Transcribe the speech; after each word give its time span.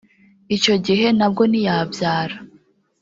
Icyo 0.55 0.75
gihe 0.85 1.07
nabwo 1.17 1.43
ntiyabyara 1.51 2.35